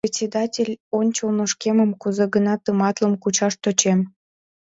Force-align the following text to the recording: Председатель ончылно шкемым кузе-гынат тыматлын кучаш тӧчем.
Председатель 0.03 0.73
ончылно 0.99 1.43
шкемым 1.51 1.91
кузе-гынат 2.01 2.59
тыматлын 2.65 3.13
кучаш 3.23 3.53
тӧчем. 3.61 3.99